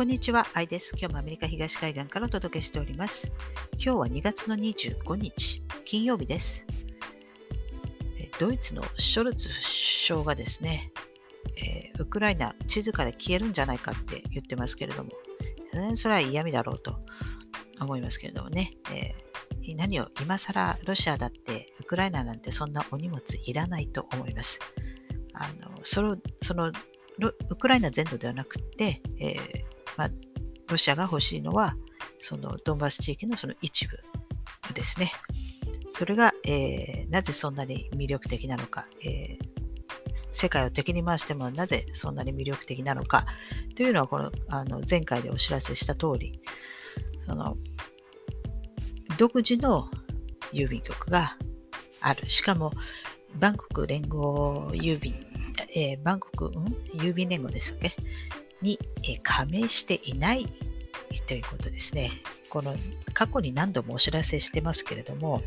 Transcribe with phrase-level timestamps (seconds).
[0.00, 0.94] こんにちは、アイです。
[0.98, 3.34] 今日もアメリカ東海岸からお届けしております。
[3.74, 6.66] 今日は2月の25日、金曜日です。
[8.38, 10.90] ドイツのショルツ首相がですね、
[11.58, 15.10] えー、ウクライナ地図から消えるんじゃないかって言ってますけれども、
[15.96, 16.98] それは嫌味だろうと
[17.78, 24.60] 思いますけれどもね、えー、何を今更ロシアだってウクライナなんてそんなお荷物いらないと思います。
[25.34, 26.72] あのそのその
[27.50, 29.69] ウクライナ全土ではなくて、えー
[30.00, 30.10] まあ、
[30.68, 31.74] ロシアが欲しいのは、
[32.18, 33.98] そのドンバス地域のその一部
[34.72, 35.12] ですね。
[35.90, 39.38] それが、えー、なぜそんなに魅力的なのか、えー、
[40.14, 43.26] 世界を敵に回してもなぜそんなに魅力的なのか。
[43.76, 46.40] というのはこのあの前回でお知らせした通り
[47.26, 47.58] その
[49.18, 49.90] 独自の
[50.50, 51.36] 郵便局が
[52.00, 52.26] ある。
[52.30, 52.72] しかも
[53.38, 55.14] バンコク連合郵便、
[55.76, 57.92] えー、バンコク、うん、郵便連合でしたっけ？
[58.62, 58.78] に
[59.22, 60.46] 加盟していない
[61.26, 62.10] ということですね。
[62.48, 62.76] この
[63.14, 65.42] 過去に何度もお知らせしてますけれども、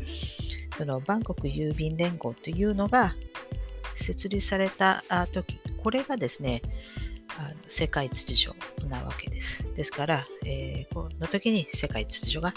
[0.76, 3.14] そのバンコク郵便連合というのが
[3.94, 6.62] 設立された時、これがですね、
[7.38, 9.64] あの世界秩序なわけです。
[9.74, 12.54] ですから、えー、この時に世界秩序が、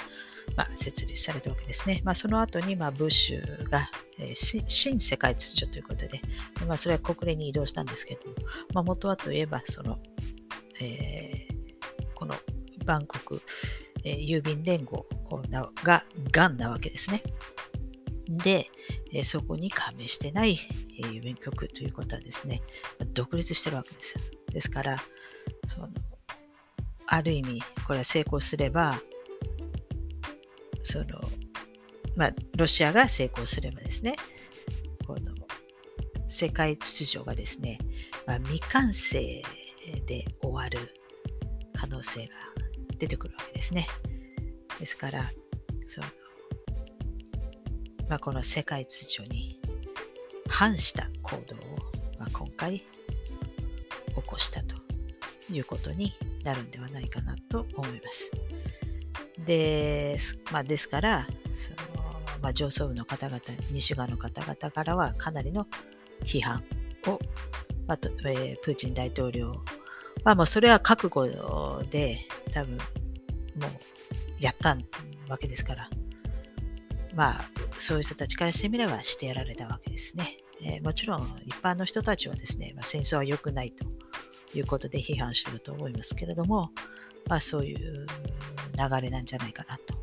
[0.56, 2.02] まあ、設立されたわけですね。
[2.04, 6.22] まあ、その後に、まあ、ブッシュが、えー、新世界秩序ということで、
[6.68, 8.36] まあ、それは国連に移動したんですけども、
[8.74, 10.00] まあ、元はといえば、その
[10.81, 12.36] えー、この
[12.86, 13.42] バンコク、
[14.03, 15.06] えー、郵便連合
[15.83, 17.22] ががんなわけですね。
[18.30, 18.66] で、
[19.14, 20.59] えー、そこに加盟してない、
[21.00, 22.61] え郵便局ということはですね、
[23.14, 24.23] 独立してるわけですよ。
[24.52, 24.98] ですから、
[25.67, 25.89] その
[27.08, 29.02] ある意味、これは成功すれば、
[30.83, 31.05] その、
[32.16, 34.16] まあ、ロシアが成功すればですね、
[35.05, 35.33] この
[36.28, 37.80] 世界秩序がですね、
[38.25, 39.42] まあ、未完成
[40.06, 40.94] で終わる
[41.74, 42.34] 可能性が
[42.98, 43.88] 出てくるわけですね。
[44.80, 45.23] ですから、
[45.86, 46.08] その
[48.10, 49.60] まあ、この世界秩序に
[50.48, 51.60] 反した行動を、
[52.20, 52.86] まあ、今回起
[54.26, 54.76] こしたと
[55.52, 56.14] いうことに
[56.44, 58.32] なるんではないかなと思います。
[59.45, 60.17] で
[60.52, 61.98] まあ、ですから、その
[62.42, 63.42] まあ、上層部の方々、
[63.72, 65.67] 西側の方々からはかなりの
[66.23, 66.64] 批判
[67.08, 67.20] を、
[67.88, 69.56] まあえー、プーチン大統領
[70.23, 72.20] まあもうそれは覚悟で
[72.54, 72.82] 多分も
[73.67, 74.78] うやった
[75.30, 75.89] わけですから、
[77.16, 80.38] まあそういう人たちからしてみればしてやられたわけですね。
[80.61, 83.86] えー、もちろん一般の人たちはですね、まあ、戦争は良くないと
[84.58, 86.72] いうことで批判してると思いますけれども、
[87.28, 88.05] まあそういう
[88.78, 89.95] 流れなんじゃないかなと。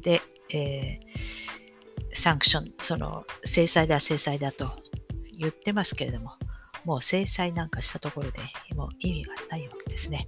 [0.00, 0.20] で、
[0.52, 4.70] えー、サンクション、その制裁だ制裁だと
[5.38, 6.30] 言ってますけれども、
[6.84, 8.40] もう制裁なんかしたところで
[9.02, 10.26] 意味がないわけですね。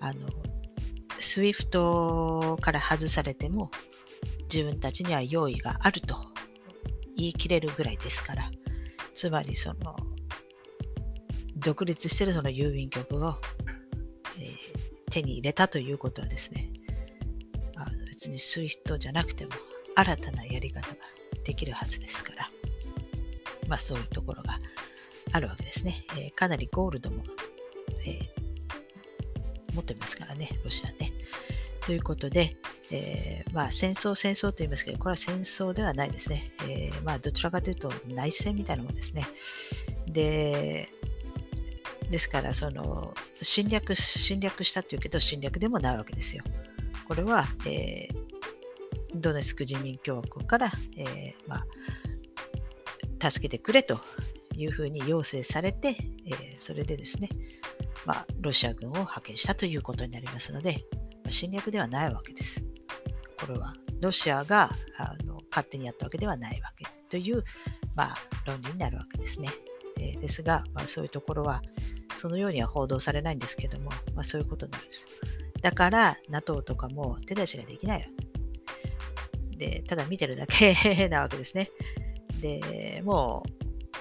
[0.00, 0.28] あの、
[1.18, 3.70] SWIFT から外されても
[4.52, 6.16] 自分たちには用意があると
[7.16, 8.50] 言い切れるぐらいですから、
[9.14, 9.96] つまりその、
[11.56, 13.36] 独立してるその郵便局を、
[14.38, 16.70] えー、手に入れたということはですね、
[17.76, 19.52] あ別に SWIFT じゃなくても
[19.94, 20.96] 新たなやり方が
[21.44, 22.48] できるはずですから、
[23.68, 24.58] まあそういうところが
[25.32, 26.04] あるわけですね。
[26.16, 27.22] えー、かなりゴールドも、
[28.04, 31.12] えー、持ってますからね、ロシアね。
[31.86, 32.56] ということで、
[32.90, 36.52] えー、まあ、戦争、戦争と言いますけど、これは戦争ではないですね。
[36.68, 39.26] えー、まあ、どちらかというと内戦みたいなものですね。
[40.06, 40.88] で、
[42.10, 46.44] ですから、その侵略、侵略したというけど、侵略でもないわけですよ。
[47.08, 48.22] これは、えー、
[49.14, 51.64] ドネスク人民共和国から、えま
[53.20, 54.00] あ、助けてくれと
[54.54, 57.28] いうふうに要請されて、え、それでですね、
[58.06, 60.84] まあ、ロシア軍を派遣したということになりますので、
[61.24, 62.66] ま、侵略ではないわけです。
[63.38, 67.44] これはロシアがあの勝手にやったわけではないわけという、
[67.96, 69.48] まあ、論理になるわけですね。
[69.98, 71.62] えー、ですが、まあ、そういうところは
[72.16, 75.06] そのようには報道されないんですけども、まあ、そういうことなんです。
[75.60, 78.10] だから NATO とかも手出しができない
[79.56, 80.74] で、ただ見てるだけ
[81.08, 81.70] なわけですね。
[82.40, 83.44] で、も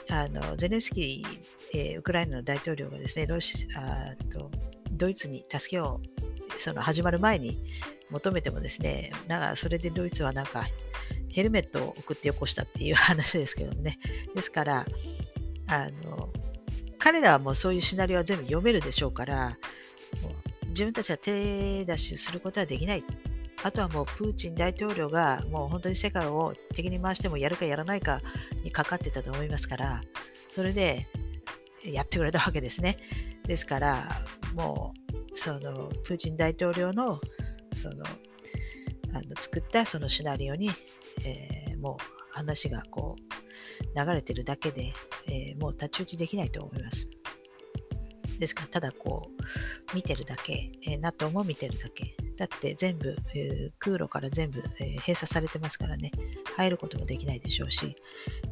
[0.09, 4.51] うあのゼレンスキー、えー、ウクライナの大統領がですねロシあと
[4.91, 6.01] ドイツに助けを
[6.57, 7.63] その始まる前に
[8.09, 10.65] 求めてもですねなんかそれでドイツはなんか
[11.29, 14.00] ヘルメットを送ってよこしたっていう話ですけどもね。
[14.35, 14.85] ですから
[15.68, 16.29] あの
[17.00, 19.57] 彼らはもうそういうシナリオは全部読めるでしょうから
[20.68, 23.03] 自分たちが手出しすることはできない。
[23.63, 28.19] あとはもうプーチン大統領がもう本当に世界を敵に回してもやるかやらないか
[28.63, 30.01] にかかってたと思いますから、
[30.51, 31.07] それで
[31.86, 32.98] やってくれたわけですね。
[33.48, 34.24] ですから、
[34.54, 37.19] もうそのプーチン大統領の
[37.74, 38.06] その
[39.13, 40.69] あの作ったそのシナリオに、
[41.25, 44.94] えー、もう話がこう流れてるだけで、
[45.28, 47.10] えー、もう太刀打ちできないと思います。
[48.39, 52.16] ですから、ただこう、見てるだけ、えー、NATO も見てるだけ。
[52.38, 56.12] だって全部、えー、空路から全部、えー、閉鎖されてますからね、
[56.57, 57.95] 入ることもできないでしょうし、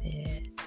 [0.04, 0.59] えー、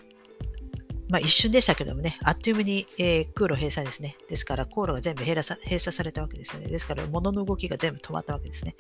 [1.13, 4.17] まあ一瞬でしたけどもね、あっという間に、えー、空路閉鎖ですね。
[4.27, 6.69] ですから、航路が全部閉鎖閉鎖されたわけですよね。
[6.69, 8.75] ですから、物の動きが全部止まったわけですね。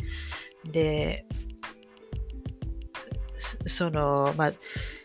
[0.65, 1.27] で、
[3.67, 4.53] その、まあ、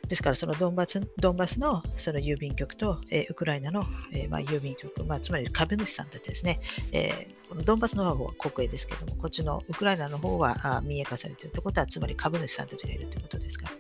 [0.09, 6.59] ですから、そのドンバスドンバスのその郵便局と、えー、ウクライナの、えーまあ、郵便局、まあ、つまり株主さんたちですね、
[6.93, 13.73] えー、このドンバスの方は国営ですけども、こっちのウクライナの方はあ民営化されているということは、つまり株主さんたちがいるということですから、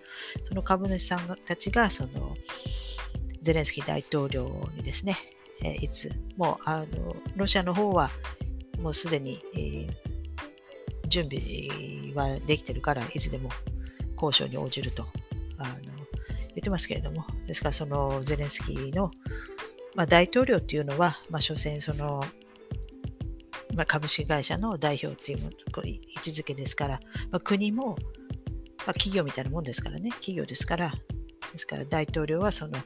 [0.44, 2.36] その株主さんたちがその
[3.40, 5.16] ゼレンスキー大統領にですね、
[5.62, 8.10] えー、いつもうあのロシアの方は
[8.80, 9.88] もうすでに、えー、
[11.08, 13.50] 準備はできてるから、いつでも
[14.20, 15.04] 交渉に応じると
[15.58, 15.74] あの
[16.48, 19.10] 言ってますけれども、ですからそのゼレンスキーの、
[19.94, 22.24] まあ、大統領っていうのは、まあ、所詮その、
[23.74, 27.00] まあ、株式会社の代表っていう位置づけですから、
[27.30, 27.96] まあ、国も、まあ、
[28.92, 30.90] 企業みたいなもんですからね、企業ですから、
[31.52, 32.78] ですから大統領はその、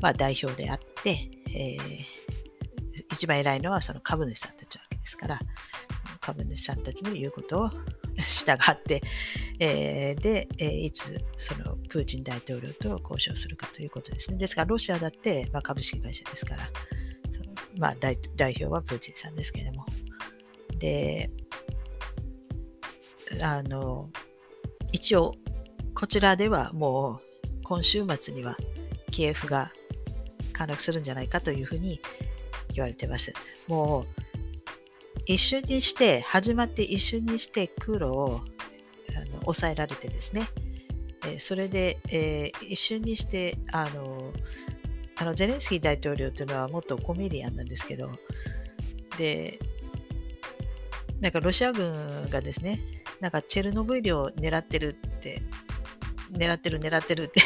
[0.00, 5.38] まあ、代表であって、えー、一番偉いのはその株主さんたちなわけですから、
[6.20, 7.70] 株主さんたちの言うことを
[8.16, 9.02] 従って、
[9.58, 14.38] えー、で、えー、いつそのプーチン大統領と交渉するかということですね。
[14.38, 16.68] ですから、ロシアだって、まあ、株式会社ですから、
[17.78, 19.86] まあ代、代表はプーチンさんですけれども。
[20.78, 21.30] で、
[23.42, 24.10] あの、
[24.92, 25.34] 一応、
[25.94, 28.56] こちらではもう今週末には
[29.10, 29.72] キエフが
[30.60, 32.00] 陥落するんじゃないかというふうに
[32.74, 33.32] 言われてます。
[33.66, 34.06] もう
[35.26, 38.40] 一瞬にして、始まって一瞬にして空路を
[39.16, 40.48] あの抑えられてですね、
[41.26, 44.32] えそれで、えー、一瞬にして、あの、
[45.16, 48.10] あのゼレンスキー大統領というのはもっとコメディアンなんですけど、
[49.18, 49.58] で、
[51.20, 52.80] なんかロシア軍がですね、
[53.20, 55.42] なんかチェルノブイリを狙ってるって、
[56.32, 57.40] 狙ってる狙ってるって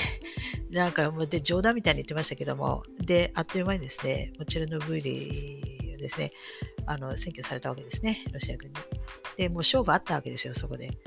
[0.74, 6.32] なんかもうで冗談みたいに言ってましたけども、で、あっという間にですね、チェルノブイリをですね、
[6.86, 8.74] あの占拠されたわけですね、ロシア軍に。
[9.36, 10.88] で、もう勝負あったわけですよ、そこで。
[10.88, 10.98] だか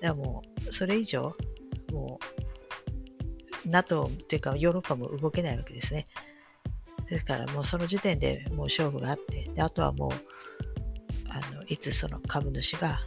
[0.00, 1.32] らもう、それ以上、
[1.92, 2.20] も
[3.66, 6.06] う、NATO っていうかヨーロッパも動けないわけですね。
[7.08, 10.10] ですからもうその時点でもう勝負があって、であとはもう、
[11.30, 13.00] あのいつその株主が、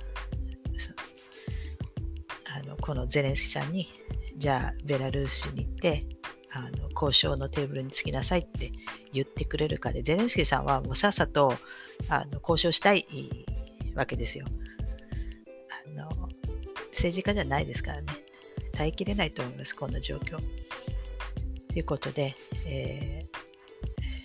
[2.53, 3.87] あのこのゼレンスキーさんに、
[4.37, 6.03] じゃあベラルーシに行って、
[6.53, 8.71] あの交渉のテーブルに着きなさいって
[9.11, 11.53] 言ってくれるかで、ゼレンスキーさんはもうさっさと
[12.09, 13.05] あの交渉したい
[13.95, 14.45] わけですよ
[15.87, 16.29] あの。
[16.91, 18.07] 政治家じゃないですからね。
[18.73, 20.37] 耐えきれないと思います、こんな状況。
[20.37, 22.35] ということで、
[22.65, 23.25] え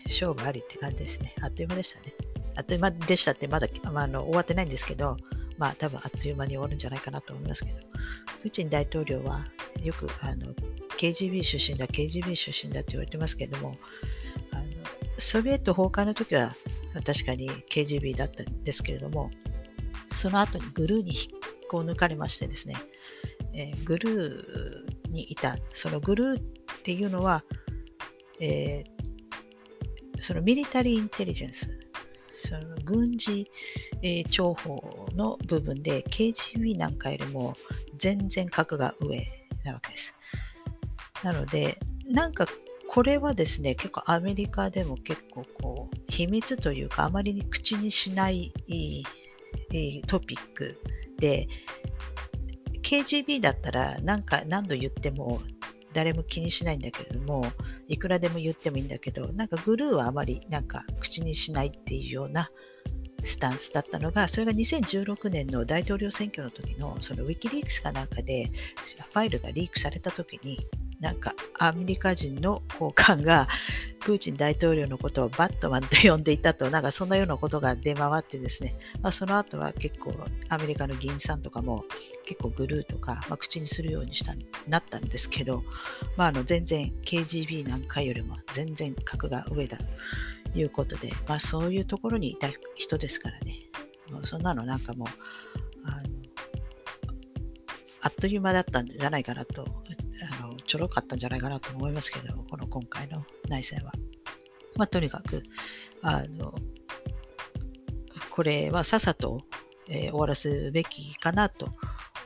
[0.06, 1.34] ー、勝負ありって感じですね。
[1.42, 2.14] あっという間でしたね。
[2.56, 5.18] あっという間でしたってまだ、まあ、あの終わってないんですけど、
[5.58, 7.78] まあ多分あっという間に終わるんじゃないかなと思いますけど、
[8.40, 9.44] プーチン大統領は
[9.82, 10.54] よくあの
[10.98, 13.74] KGB 出身だ、KGB 出身だって言われてますけども、
[14.52, 14.64] あの
[15.18, 16.54] ソビエト崩壊の時は
[17.04, 19.30] 確かに KGB だったんですけれども、
[20.14, 22.76] その後にグルーに引っこ抜かれましてですね、
[23.54, 26.42] えー、グルーにいた、そのグルーっ
[26.82, 27.42] ていうのは、
[28.40, 31.70] えー、そのミリタリーインテリジェンス、
[32.36, 33.50] その軍事、
[34.02, 37.54] えー、情報の部分で KGB なんかよりも
[37.96, 39.26] 全然格が上
[39.64, 40.14] なわけです。
[41.22, 42.46] なので、なんか
[42.88, 48.52] これはですね、結構アメリカでも結構こう、秘密というか、あまりに口にしない
[50.06, 50.78] トピック
[51.18, 51.48] で、
[52.82, 55.40] KGB だったら何か何度言っても
[55.94, 57.46] 誰も気にしないんだけれども、
[57.88, 62.50] いくらでも言ってもいいんだけど、なんかグルーはあまりなんか口にしないっていうような
[63.24, 68.50] スタンスだったのが、それが2016年の大統領選挙の時のそのウィキリークスかなんかで
[69.12, 70.58] ファイルがリークされた時に、
[71.00, 73.48] なんかアメリカ人の高官が
[74.00, 80.14] プーチン大統領のことをバットマンと呼んでいたと、なんかそんなようなことが出回ってですね、まあ、その後は結構
[80.48, 81.84] アメリカの議員さんとかも
[82.24, 84.34] 結構グルーとか、まあ、口にするようにした
[84.68, 85.64] なったんですけど、
[86.16, 89.78] まあ、あの全然 KGB なんかよりも全然格が上だ。
[90.54, 93.54] いうことで、まあ、そういうところにいた人ですからね、
[94.10, 95.08] もうそんなのなんかもう
[95.84, 96.08] あの
[98.02, 99.64] あっという間だったんじゃないかなと
[100.40, 103.92] あのちょろかったんじゃないかなと思いますけど、この今回の内戦は。
[104.76, 105.42] まあ、とにかく、
[106.00, 106.54] あの、
[108.30, 109.40] これはさっさと、
[109.88, 111.68] えー、終わらすべきかなと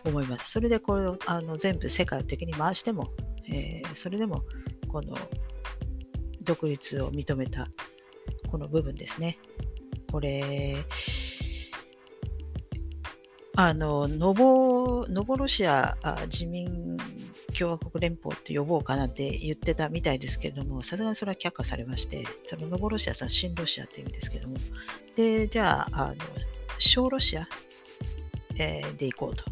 [0.04, 0.52] 思います。
[0.52, 3.08] それでこれをあの全部世界的に回しても、
[3.48, 4.42] えー、それでも
[4.86, 5.16] この
[6.42, 7.66] 独立を認めた
[8.46, 9.38] この部分ですね。
[10.10, 10.76] これ、
[13.56, 16.98] あの、ノボ、ノボロシア自民
[17.58, 24.56] 共和国連邦って呼ぼうかなって言ってたみたいですけれども、さすがにそれは却下されまして、そのノボロシアさん、新ロシアって言うんですけども、
[25.16, 26.16] で、じゃあ、あの
[26.78, 27.48] 小ロシア、
[28.58, 29.44] えー、で行こうと。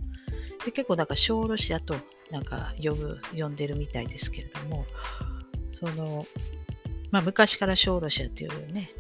[0.67, 1.95] で、結構なんか小ロシアと
[2.31, 4.85] なんか呼ぶ、呼んでるみたいですけれども、
[5.73, 6.27] その、
[7.15, 8.91] まあ昔から小ロシアっていうね、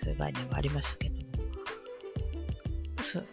[0.00, 1.22] そういう概念はありましたけども、
[3.02, 3.26] そう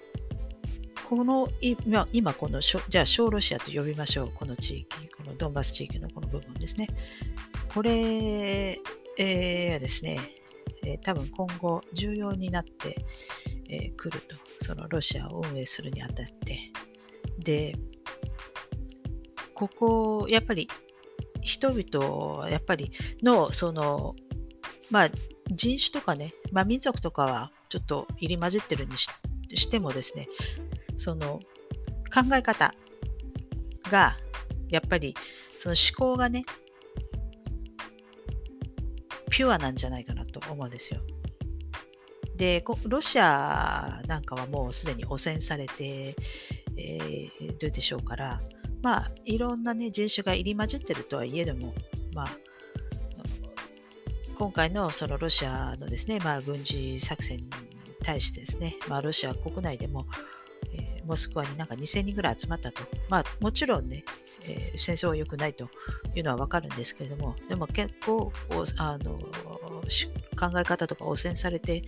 [1.08, 4.32] この今、今このじゃあ小ロシアと呼びましょう。
[4.36, 6.90] この地域、このドンバス地域のこの部分ですね。
[7.74, 8.78] これ、
[9.18, 10.20] えー、ですね、
[10.84, 13.06] え、多分今後重要になってく、
[13.70, 14.36] えー、ると。
[14.60, 16.74] そのロシアを運営するにあたって。
[17.40, 17.78] で、
[19.54, 20.68] ここ、やっぱり
[21.46, 24.16] 人々、やっぱりの、その、
[24.92, 25.10] まあ、
[25.52, 29.10] 人種とかね、まあ、民族とかはちょっと入り混じってるにし
[29.70, 30.28] てもですね、
[30.98, 31.40] その
[32.14, 32.74] 考え方
[33.92, 34.16] が
[34.70, 35.16] やっぱり
[35.58, 36.44] その思考がね
[39.30, 41.02] ピュアなんじゃないかなと思うんですよ。
[42.38, 46.16] でロシアなんかはもうすでに汚染されて、
[46.78, 48.42] えー、るでしょうから
[48.82, 51.74] まあいろんなね人種が入り混じってるとはいえども
[52.14, 52.38] まあ
[54.36, 57.46] 今回のそのロシアのですね、まあ、軍事作戦に
[58.04, 60.06] 対してですね、まあ、ロシア国内でも
[60.74, 62.84] えモスクワになんか2000人ぐらい集まったと。
[63.10, 64.04] まあもちろんね、
[64.44, 65.70] えー、戦争は良くないと
[66.16, 68.32] いうのはわかるんですけれども、でも結構
[68.78, 71.84] あの考え方とか汚染されて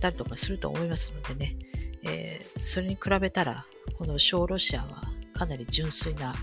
[0.00, 1.56] たりとかすると思いますのでね、
[2.04, 3.66] えー、それに比べたら、
[3.98, 5.02] この小ロシアは
[5.34, 6.34] かなり純粋な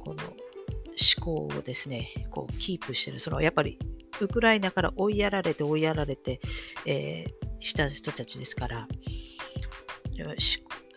[0.00, 3.20] この思考をですね、こうキープしてる。
[3.20, 3.78] そのやっぱり
[4.20, 6.40] ウクライナから追いやられて追いやられて、
[6.86, 8.88] えー、した人たちですから、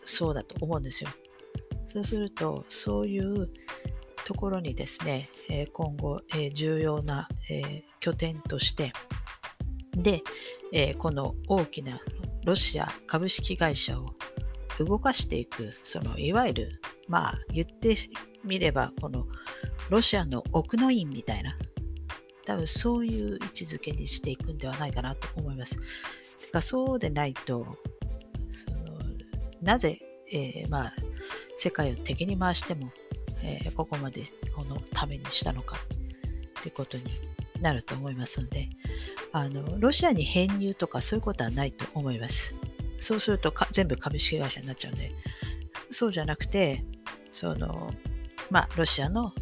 [0.03, 1.09] そうだと思うんですよ。
[1.87, 3.49] そうすると、そういう
[4.25, 8.93] ところにですね、え今後、え重要な、え拠点として、
[9.95, 10.21] で、
[10.71, 11.99] えこの大きな
[12.45, 14.15] ロシア株式会社を
[14.79, 17.95] 動かしていく、そのいわゆる、まあ言って
[18.43, 19.27] みれば、この
[19.89, 21.57] ロシアの奥の院みたいな、
[22.45, 25.77] 多分そういう位置づけにしていくんではないかなと思います。
[25.77, 27.77] てかそうでないと
[28.51, 28.99] その、
[29.61, 29.99] なぜ、
[30.31, 30.93] えー、まあ、
[31.57, 32.91] 世界を敵に回しても、
[33.43, 34.23] えー、ここまで
[34.55, 35.77] このためにしたのか
[36.61, 37.03] ということに
[37.61, 38.69] なると思いますので
[39.31, 42.55] あのロシアに編入とかそういうことはないと思います
[42.97, 45.11] そうすると全部株式会社になっちゃうので
[45.89, 46.83] そうじゃなくて
[47.31, 47.91] その
[48.49, 49.33] まあロシアの、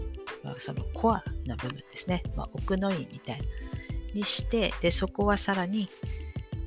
[0.43, 3.41] まあ、そのコアな部分ですね、まあ、奥の院みたい
[4.13, 5.89] にしてでそこはさらに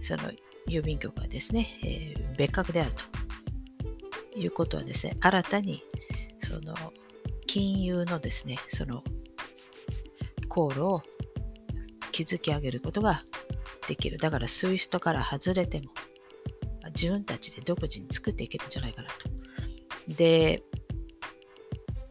[0.00, 0.22] その
[0.68, 2.92] 郵便局がですね、えー、別格である
[4.32, 5.82] ということはですね、新たに
[6.38, 6.74] その
[7.46, 9.02] 金融のですね、その
[10.48, 11.02] 航路を
[12.12, 13.22] 築き上げることが
[13.88, 14.18] できる。
[14.18, 15.90] だから SWIFT から外れても
[16.94, 19.14] 自分たちで独自に作っていけるんじゃないかなと。
[20.14, 20.62] で、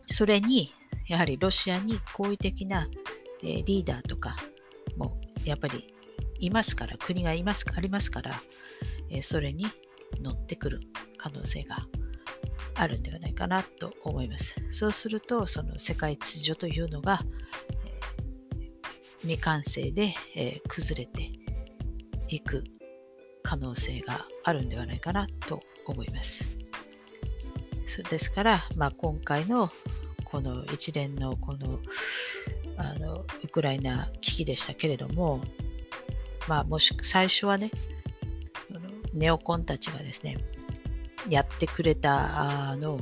[0.09, 0.73] それに
[1.11, 2.87] やはりロシアに好意的な、
[3.43, 4.37] えリーダーとか
[4.95, 5.93] もやっぱり
[6.39, 8.31] いますから、国がいますありますから、
[9.09, 9.65] えそれに
[10.21, 10.79] 乗ってくる
[11.17, 11.79] 可能性が
[12.75, 14.55] あるんではないかなと思います。
[14.69, 17.19] そうすると、その世界秩序というのが、
[19.19, 21.29] 未完成で、え、崩れて
[22.29, 22.63] いく
[23.43, 26.57] 可能性があるんではないかなと思います。
[28.09, 29.69] ですから、まあ、今回の
[30.31, 31.79] この一連のこの
[32.77, 35.41] あのウクライナ危機でしたけれども、
[36.47, 37.69] まあ、もし最初はね、
[39.13, 40.37] ネオコンたちがですね、
[41.29, 43.01] やってくれたのを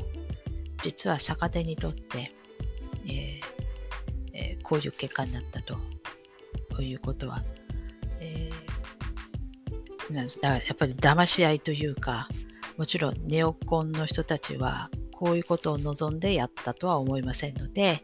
[0.81, 2.33] 実は逆手にとって、
[3.05, 3.41] えー
[4.33, 5.77] えー、こういう結果になったと
[6.81, 7.43] いうことは、
[8.19, 12.27] えー、なんだやっぱり騙し合いというか
[12.77, 18.03] もちろんネオコンの人たちはこういうことを望んでやったとは思いませんので、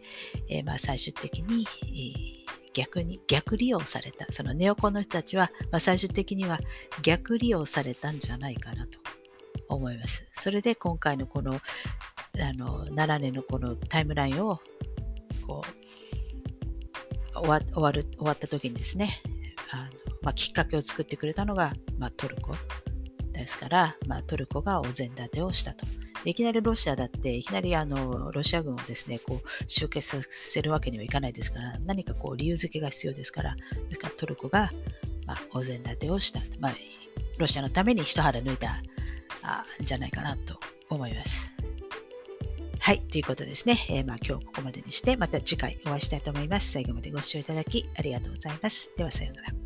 [0.49, 6.59] えー、まあ最終的に、えー、逆に逆利用されたそのネオコの人たちは、まあ、最終的には
[7.03, 8.99] 逆利用されたんじゃないかなと
[9.69, 10.27] 思います。
[10.33, 11.57] それで今回のこのあ
[12.53, 14.59] の7年のこのタイムラインを
[15.47, 15.63] こ
[17.33, 19.21] う終わ終わる終わった時にですね
[19.71, 22.55] あの、まあ、きっかけを作ってくれたのが、まあ、トルコ
[23.31, 25.85] ですから、まあ、トルコがお膳立てをしたと。
[26.25, 33.55] いきなりロシアだって、いきなりあのロシア軍をですね、こう集結させるわけにはいかないですから、何かこう理由付けが必要ですから、
[33.89, 34.71] ですからトルコが、
[35.25, 36.39] まあ、お膳立てをした。
[36.59, 36.75] まあ、
[37.37, 38.73] ロシアのために一肌抜いた
[39.81, 41.53] んじゃないかなと思います。
[42.79, 43.77] はい、ということですね。
[43.89, 46.71] えー、まあ、今日ここまでにして、また次回お会いしたいと思います。
[46.71, 48.93] 最後までご視聴いただきありがとうございます。
[48.95, 49.64] では、さようなら。